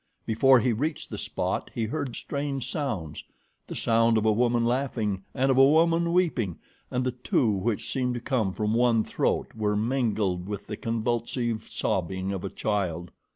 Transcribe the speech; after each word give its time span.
Before 0.25 0.59
he 0.59 0.73
reached 0.73 1.11
the 1.11 1.19
spot 1.19 1.69
he 1.75 1.85
heard 1.85 2.15
strange 2.15 2.67
sounds 2.67 3.23
the 3.67 3.75
sound 3.75 4.17
of 4.17 4.25
a 4.25 4.31
woman 4.31 4.63
laughing 4.65 5.21
and 5.35 5.51
of 5.51 5.59
a 5.59 5.67
woman 5.69 6.11
weeping, 6.11 6.57
and 6.89 7.03
the 7.05 7.11
two 7.11 7.51
which 7.51 7.91
seemed 7.91 8.15
to 8.15 8.19
come 8.19 8.51
from 8.51 8.73
one 8.73 9.03
throat 9.03 9.49
were 9.55 9.75
mingled 9.75 10.47
with 10.49 10.65
the 10.65 10.75
convulsive 10.75 11.67
sobbing 11.69 12.31
of 12.31 12.43
a 12.43 12.49
child. 12.49 13.11